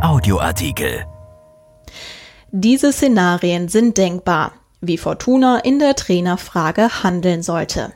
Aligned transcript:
Audioartikel. 0.00 1.06
Diese 2.50 2.92
Szenarien 2.92 3.68
sind 3.68 3.98
denkbar, 3.98 4.52
wie 4.80 4.98
Fortuna 4.98 5.58
in 5.58 5.78
der 5.78 5.96
Trainerfrage 5.96 7.02
handeln 7.02 7.42
sollte. 7.42 7.92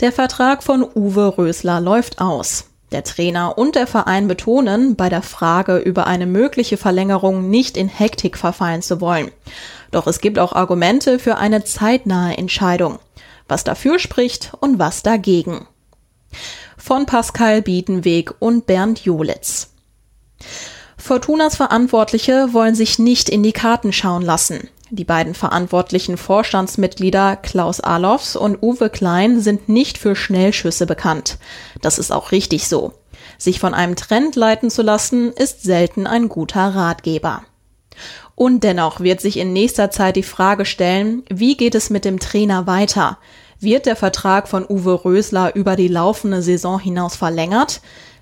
Der 0.00 0.12
Vertrag 0.12 0.62
von 0.62 0.82
Uwe 0.82 1.38
Rösler 1.38 1.80
läuft 1.80 2.20
aus. 2.20 2.66
Der 2.90 3.04
Trainer 3.04 3.56
und 3.56 3.74
der 3.74 3.86
Verein 3.86 4.28
betonen, 4.28 4.96
bei 4.96 5.08
der 5.08 5.22
Frage 5.22 5.78
über 5.78 6.06
eine 6.06 6.26
mögliche 6.26 6.76
Verlängerung 6.76 7.48
nicht 7.48 7.76
in 7.76 7.88
Hektik 7.88 8.36
verfallen 8.36 8.82
zu 8.82 9.00
wollen. 9.00 9.30
Doch 9.90 10.06
es 10.06 10.20
gibt 10.20 10.38
auch 10.38 10.52
Argumente 10.52 11.18
für 11.18 11.38
eine 11.38 11.64
zeitnahe 11.64 12.36
Entscheidung. 12.36 12.98
Was 13.48 13.64
dafür 13.64 13.98
spricht 13.98 14.52
und 14.60 14.78
was 14.78 15.02
dagegen. 15.02 15.66
Von 16.76 17.06
Pascal 17.06 17.62
Bietenweg 17.62 18.34
und 18.38 18.66
Bernd 18.66 19.04
Jolitz. 19.04 19.71
Fortunas 20.96 21.56
Verantwortliche 21.56 22.52
wollen 22.52 22.74
sich 22.74 22.98
nicht 22.98 23.28
in 23.28 23.42
die 23.42 23.52
Karten 23.52 23.92
schauen 23.92 24.22
lassen. 24.22 24.68
Die 24.90 25.04
beiden 25.04 25.34
verantwortlichen 25.34 26.18
Vorstandsmitglieder 26.18 27.36
Klaus 27.36 27.80
Alofs 27.80 28.36
und 28.36 28.62
Uwe 28.62 28.90
Klein 28.90 29.40
sind 29.40 29.68
nicht 29.68 29.96
für 29.96 30.14
Schnellschüsse 30.14 30.86
bekannt. 30.86 31.38
Das 31.80 31.98
ist 31.98 32.12
auch 32.12 32.30
richtig 32.30 32.68
so. 32.68 32.92
Sich 33.38 33.58
von 33.58 33.72
einem 33.72 33.96
Trend 33.96 34.36
leiten 34.36 34.70
zu 34.70 34.82
lassen, 34.82 35.32
ist 35.32 35.62
selten 35.62 36.06
ein 36.06 36.28
guter 36.28 36.74
Ratgeber. 36.74 37.42
Und 38.34 38.64
dennoch 38.64 39.00
wird 39.00 39.20
sich 39.20 39.38
in 39.38 39.52
nächster 39.52 39.90
Zeit 39.90 40.16
die 40.16 40.22
Frage 40.22 40.64
stellen, 40.64 41.22
wie 41.30 41.56
geht 41.56 41.74
es 41.74 41.90
mit 41.90 42.04
dem 42.04 42.18
Trainer 42.18 42.66
weiter? 42.66 43.18
Wird 43.60 43.86
der 43.86 43.96
Vertrag 43.96 44.48
von 44.48 44.66
Uwe 44.68 45.04
Rösler 45.04 45.54
über 45.54 45.76
die 45.76 45.88
laufende 45.88 46.42
Saison 46.42 46.78
hinaus 46.78 47.16
verlängert? 47.16 47.80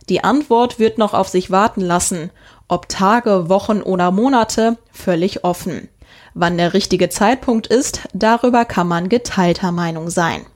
Die 0.08 0.24
Antwort 0.24 0.78
wird 0.78 0.98
noch 0.98 1.14
auf 1.14 1.28
sich 1.28 1.50
warten 1.50 1.80
lassen. 1.80 2.30
Ob 2.68 2.88
Tage, 2.88 3.48
Wochen 3.48 3.82
oder 3.82 4.10
Monate, 4.10 4.78
völlig 4.92 5.44
offen. 5.44 5.88
Wann 6.34 6.56
der 6.56 6.74
richtige 6.74 7.08
Zeitpunkt 7.08 7.66
ist, 7.66 8.00
darüber 8.12 8.64
kann 8.64 8.86
man 8.88 9.08
geteilter 9.08 9.72
Meinung 9.72 10.10
sein. 10.10 10.46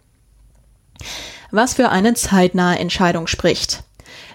Was 1.51 1.75
für 1.75 1.91
eine 1.91 2.15
zeitnahe 2.15 2.79
Entscheidung 2.79 3.27
spricht. 3.27 3.83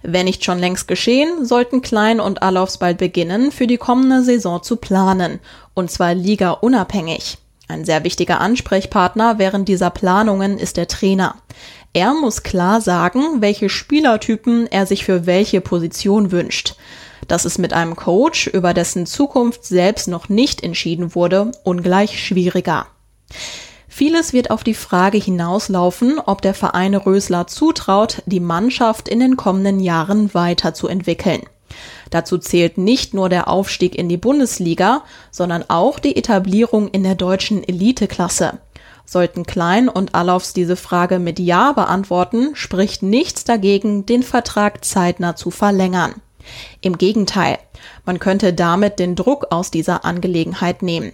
Wenn 0.01 0.25
nicht 0.25 0.45
schon 0.45 0.59
längst 0.59 0.87
geschehen, 0.87 1.45
sollten 1.45 1.81
Klein 1.81 2.19
und 2.19 2.41
Alofs 2.41 2.77
bald 2.77 2.97
beginnen, 2.97 3.51
für 3.51 3.67
die 3.67 3.77
kommende 3.77 4.23
Saison 4.23 4.63
zu 4.63 4.77
planen, 4.77 5.39
und 5.73 5.91
zwar 5.91 6.13
liga-unabhängig. 6.13 7.37
Ein 7.67 7.85
sehr 7.85 8.03
wichtiger 8.03 8.41
Ansprechpartner 8.41 9.37
während 9.37 9.67
dieser 9.67 9.91
Planungen 9.91 10.57
ist 10.57 10.77
der 10.77 10.87
Trainer. 10.87 11.35
Er 11.93 12.13
muss 12.13 12.43
klar 12.43 12.81
sagen, 12.81 13.41
welche 13.41 13.67
Spielertypen 13.67 14.67
er 14.67 14.85
sich 14.85 15.05
für 15.05 15.25
welche 15.25 15.59
Position 15.59 16.31
wünscht. 16.31 16.75
Das 17.27 17.45
ist 17.45 17.57
mit 17.57 17.73
einem 17.73 17.95
Coach, 17.95 18.47
über 18.47 18.73
dessen 18.73 19.05
Zukunft 19.05 19.65
selbst 19.65 20.07
noch 20.07 20.29
nicht 20.29 20.63
entschieden 20.63 21.15
wurde, 21.15 21.51
ungleich 21.63 22.23
schwieriger. 22.23 22.87
Vieles 23.87 24.33
wird 24.33 24.51
auf 24.51 24.63
die 24.63 24.75
Frage 24.75 25.17
hinauslaufen, 25.17 26.19
ob 26.19 26.41
der 26.41 26.53
Verein 26.53 26.95
Rösler 26.95 27.47
zutraut, 27.47 28.21
die 28.25 28.39
Mannschaft 28.39 29.09
in 29.09 29.19
den 29.19 29.35
kommenden 29.35 29.79
Jahren 29.79 30.33
weiterzuentwickeln. 30.33 31.41
Dazu 32.09 32.37
zählt 32.37 32.77
nicht 32.77 33.13
nur 33.13 33.29
der 33.29 33.47
Aufstieg 33.47 33.95
in 33.95 34.09
die 34.09 34.17
Bundesliga, 34.17 35.03
sondern 35.31 35.65
auch 35.67 35.99
die 35.99 36.15
Etablierung 36.15 36.87
in 36.87 37.03
der 37.03 37.15
deutschen 37.15 37.67
Eliteklasse. 37.67 38.59
Sollten 39.11 39.43
Klein 39.43 39.89
und 39.89 40.13
Alofs 40.13 40.53
diese 40.53 40.75
Frage 40.75 41.17
mit 41.17 41.39
Ja 41.39 41.71
beantworten, 41.71 42.51
spricht 42.53 43.01
nichts 43.01 43.43
dagegen, 43.43 44.05
den 44.05 44.21
Vertrag 44.21 44.85
zeitnah 44.85 45.35
zu 45.35 45.49
verlängern. 45.49 46.13
Im 46.81 46.95
Gegenteil, 46.95 47.57
man 48.05 48.19
könnte 48.19 48.53
damit 48.53 48.99
den 48.99 49.15
Druck 49.15 49.47
aus 49.49 49.71
dieser 49.71 50.05
Angelegenheit 50.05 50.83
nehmen. 50.83 51.13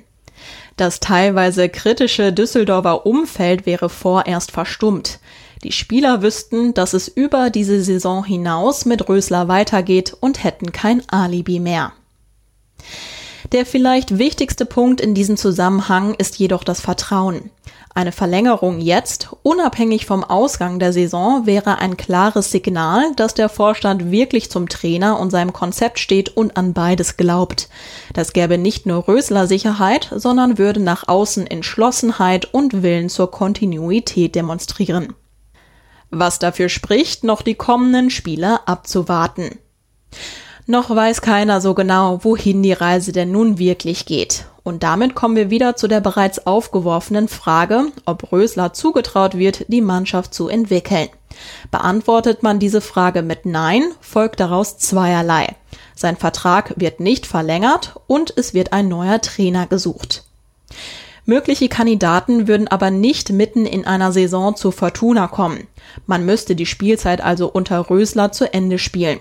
Das 0.76 1.00
teilweise 1.00 1.70
kritische 1.70 2.34
Düsseldorfer 2.34 3.06
Umfeld 3.06 3.66
wäre 3.66 3.88
vorerst 3.88 4.52
verstummt. 4.52 5.20
Die 5.64 5.72
Spieler 5.72 6.22
wüssten, 6.22 6.74
dass 6.74 6.92
es 6.92 7.08
über 7.08 7.50
diese 7.50 7.82
Saison 7.82 8.26
hinaus 8.26 8.84
mit 8.84 9.08
Rösler 9.08 9.48
weitergeht 9.48 10.14
und 10.20 10.44
hätten 10.44 10.74
kein 10.74 11.02
Alibi 11.08 11.62
mehr. 11.62 11.94
Der 13.52 13.66
vielleicht 13.66 14.18
wichtigste 14.18 14.66
Punkt 14.66 15.02
in 15.02 15.14
diesem 15.14 15.38
Zusammenhang 15.38 16.16
ist 16.16 16.38
jedoch 16.38 16.64
das 16.64 16.82
Vertrauen. 16.82 17.52
Eine 17.94 18.12
Verlängerung 18.12 18.82
jetzt, 18.82 19.30
unabhängig 19.42 20.06
vom 20.06 20.26
Ausgang 20.26 20.80
der 20.80 20.92
Saison, 20.92 21.46
wäre 21.46 21.78
ein 21.78 21.96
klares 21.96 22.52
Signal, 22.52 23.14
dass 23.16 23.36
der 23.36 23.48
Vorstand 23.48 24.12
wirklich 24.12 24.52
zum 24.52 24.68
Trainer 24.68 25.18
und 25.18 25.30
seinem 25.30 25.54
Konzept 25.54 26.00
steht 26.00 26.36
und 26.36 26.58
an 26.58 26.74
beides 26.74 27.16
glaubt. 27.16 27.70
Das 28.12 28.34
gäbe 28.34 28.58
nicht 28.58 28.86
nur 28.86 29.08
Rösler 29.08 29.48
Sicherheit, 29.48 30.12
sondern 30.14 30.58
würde 30.58 30.82
nach 30.82 31.08
außen 31.08 31.48
Entschlossenheit 31.48 32.54
und 32.54 32.84
Willen 32.84 33.08
zur 33.08 33.32
Kontinuität 33.32 34.36
demonstrieren. 34.36 35.14
Was 36.10 36.40
dafür 36.40 36.68
spricht, 36.68 37.24
noch 37.24 37.42
die 37.42 37.56
kommenden 37.56 38.10
Spiele 38.10 38.68
abzuwarten. 38.68 39.58
Noch 40.68 40.90
weiß 40.90 41.22
keiner 41.22 41.62
so 41.62 41.76
genau, 41.76 42.24
wohin 42.24 42.64
die 42.64 42.74
Reise 42.74 43.12
denn 43.12 43.32
nun 43.32 43.60
wirklich 43.60 44.06
geht. 44.06 44.46
Und 44.64 44.82
damit 44.82 45.14
kommen 45.14 45.36
wir 45.36 45.52
wieder 45.52 45.76
zu 45.76 45.88
der 45.88 46.02
bereits 46.02 46.48
aufgeworfenen 46.48 47.28
Frage, 47.28 47.86
ob 48.06 48.32
Rösler 48.32 48.74
zugetraut 48.74 49.38
wird, 49.38 49.66
die 49.68 49.82
Mannschaft 49.82 50.34
zu 50.34 50.48
entwickeln. 50.48 51.10
Beantwortet 51.70 52.42
man 52.42 52.58
diese 52.58 52.82
Frage 52.82 53.22
mit 53.22 53.46
Nein, 53.46 53.84
folgt 54.02 54.40
daraus 54.40 54.80
zweierlei. 54.80 55.56
Sein 55.94 56.18
Vertrag 56.18 56.74
wird 56.78 57.00
nicht 57.00 57.28
verlängert 57.28 58.00
und 58.08 58.34
es 58.36 58.56
wird 58.56 58.74
ein 58.74 58.88
neuer 58.88 59.22
Trainer 59.22 59.68
gesucht. 59.68 60.24
Mögliche 61.28 61.70
Kandidaten 61.70 62.48
würden 62.48 62.68
aber 62.68 62.92
nicht 62.92 63.32
mitten 63.32 63.66
in 63.66 63.86
einer 63.86 64.12
Saison 64.12 64.56
zu 64.56 64.72
Fortuna 64.72 65.28
kommen. 65.28 65.68
Man 66.06 66.26
müsste 66.26 66.56
die 66.56 66.66
Spielzeit 66.66 67.22
also 67.22 67.48
unter 67.48 67.90
Rösler 67.90 68.32
zu 68.32 68.52
Ende 68.52 68.78
spielen. 68.78 69.20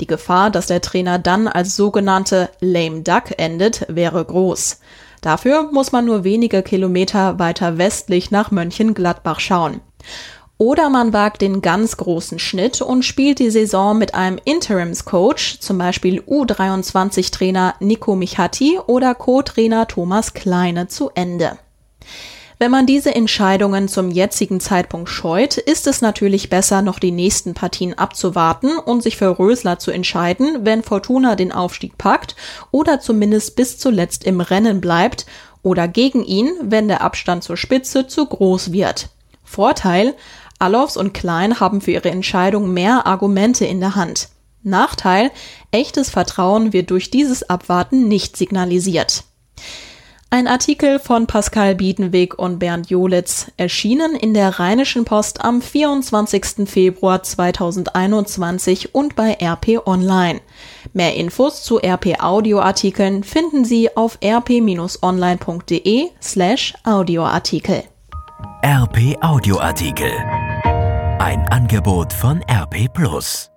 Die 0.00 0.06
Gefahr, 0.06 0.50
dass 0.50 0.66
der 0.66 0.80
Trainer 0.80 1.18
dann 1.18 1.48
als 1.48 1.76
sogenannte 1.76 2.50
lame 2.60 3.02
duck 3.02 3.38
endet, 3.38 3.86
wäre 3.88 4.24
groß. 4.24 4.80
Dafür 5.20 5.70
muss 5.72 5.92
man 5.92 6.04
nur 6.04 6.24
wenige 6.24 6.62
Kilometer 6.62 7.38
weiter 7.38 7.78
westlich 7.78 8.30
nach 8.30 8.50
Mönchengladbach 8.50 9.40
schauen. 9.40 9.80
Oder 10.58 10.88
man 10.88 11.12
wagt 11.12 11.42
den 11.42 11.60
ganz 11.60 11.98
großen 11.98 12.38
Schnitt 12.38 12.80
und 12.80 13.04
spielt 13.04 13.38
die 13.40 13.50
Saison 13.50 13.98
mit 13.98 14.14
einem 14.14 14.38
Interims-Coach, 14.42 15.60
zum 15.60 15.76
Beispiel 15.76 16.20
U23-Trainer 16.20 17.74
Nico 17.80 18.16
Michati 18.16 18.78
oder 18.86 19.14
Co-Trainer 19.14 19.86
Thomas 19.86 20.32
Kleine, 20.32 20.88
zu 20.88 21.10
Ende. 21.14 21.58
Wenn 22.58 22.70
man 22.70 22.86
diese 22.86 23.14
Entscheidungen 23.14 23.86
zum 23.86 24.10
jetzigen 24.10 24.60
Zeitpunkt 24.60 25.10
scheut, 25.10 25.58
ist 25.58 25.86
es 25.86 26.00
natürlich 26.00 26.48
besser, 26.48 26.80
noch 26.80 26.98
die 26.98 27.10
nächsten 27.10 27.52
Partien 27.52 27.92
abzuwarten 27.92 28.78
und 28.78 29.02
sich 29.02 29.18
für 29.18 29.38
Rösler 29.38 29.78
zu 29.78 29.90
entscheiden, 29.90 30.64
wenn 30.64 30.82
Fortuna 30.82 31.36
den 31.36 31.52
Aufstieg 31.52 31.98
packt 31.98 32.34
oder 32.70 32.98
zumindest 32.98 33.56
bis 33.56 33.78
zuletzt 33.78 34.24
im 34.24 34.40
Rennen 34.40 34.80
bleibt 34.80 35.26
oder 35.62 35.86
gegen 35.86 36.24
ihn, 36.24 36.50
wenn 36.62 36.88
der 36.88 37.02
Abstand 37.02 37.44
zur 37.44 37.58
Spitze 37.58 38.06
zu 38.06 38.24
groß 38.24 38.72
wird. 38.72 39.10
Vorteil, 39.44 40.14
Alofs 40.58 40.96
und 40.96 41.12
Klein 41.12 41.60
haben 41.60 41.82
für 41.82 41.90
ihre 41.90 42.10
Entscheidung 42.10 42.72
mehr 42.72 43.06
Argumente 43.06 43.66
in 43.66 43.80
der 43.80 43.96
Hand. 43.96 44.30
Nachteil, 44.62 45.30
echtes 45.72 46.08
Vertrauen 46.08 46.72
wird 46.72 46.90
durch 46.90 47.10
dieses 47.10 47.48
Abwarten 47.50 48.08
nicht 48.08 48.38
signalisiert. 48.38 49.24
Ein 50.36 50.48
Artikel 50.48 50.98
von 50.98 51.26
Pascal 51.26 51.74
Biedenweg 51.74 52.38
und 52.38 52.58
Bernd 52.58 52.90
Jolitz, 52.90 53.50
erschienen 53.56 54.14
in 54.14 54.34
der 54.34 54.58
Rheinischen 54.58 55.06
Post 55.06 55.42
am 55.42 55.62
24. 55.62 56.68
Februar 56.68 57.22
2021 57.22 58.94
und 58.94 59.16
bei 59.16 59.38
RP 59.40 59.86
Online. 59.86 60.42
Mehr 60.92 61.14
Infos 61.16 61.62
zu 61.62 61.78
RP 61.78 62.20
Audioartikeln 62.20 63.24
finden 63.24 63.64
Sie 63.64 63.96
auf 63.96 64.18
rp-online.de 64.22 66.10
slash 66.20 66.74
Audioartikel. 66.84 67.84
RP 68.62 69.16
Audioartikel. 69.22 70.12
Ein 71.18 71.48
Angebot 71.48 72.12
von 72.12 72.42
RP 72.42 72.92
Plus. 72.92 73.50